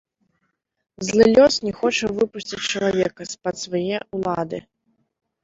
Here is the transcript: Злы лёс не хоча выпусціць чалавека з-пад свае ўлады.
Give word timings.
Злы 1.09 1.23
лёс 1.35 1.55
не 1.67 1.73
хоча 1.81 2.09
выпусціць 2.21 2.69
чалавека 2.73 3.21
з-пад 3.33 3.55
свае 3.67 3.97
ўлады. 4.19 4.57